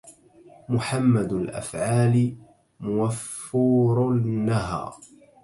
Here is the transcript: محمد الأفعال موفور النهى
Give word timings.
محمد 0.69 1.33
الأفعال 1.33 2.35
موفور 2.79 4.07
النهى 4.11 4.91